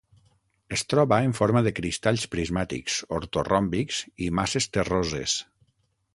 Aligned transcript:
Es 0.77 0.83
troba 0.93 1.19
en 1.25 1.35
forma 1.39 1.61
de 1.67 1.73
cristalls 1.79 2.25
prismàtics 2.31 2.97
ortoròmbics 3.19 4.01
i 4.29 4.33
masses 4.41 4.69
terroses. 4.79 5.39